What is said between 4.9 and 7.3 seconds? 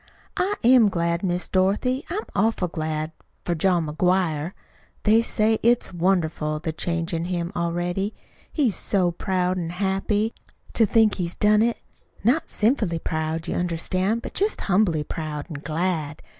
They say it's wonderful, the change in